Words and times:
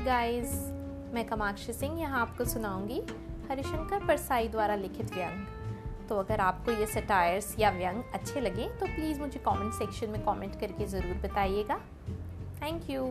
Guys 0.00 0.52
मैं 1.14 1.24
कमाक्षी 1.28 1.72
सिंह 1.72 2.00
यहाँ 2.00 2.20
आपको 2.20 2.44
सुनाऊँगी 2.44 3.00
हरिशंकर 3.50 4.06
परसाई 4.06 4.48
द्वारा 4.48 4.74
लिखित 4.74 5.14
व्यंग। 5.14 6.08
तो 6.08 6.18
अगर 6.18 6.40
आपको 6.40 6.72
ये 6.72 6.86
सटायर्स 6.86 7.54
या 7.58 7.70
व्यंग 7.70 8.02
अच्छे 8.14 8.40
लगे 8.40 8.68
तो 8.80 8.86
प्लीज़ 8.86 9.20
मुझे 9.20 9.40
कमेंट 9.46 9.72
सेक्शन 9.74 10.10
में 10.10 10.22
कमेंट 10.24 10.60
करके 10.60 10.86
ज़रूर 10.86 11.20
बताइएगा। 11.24 11.78
Thank 12.62 12.90
you 12.90 13.04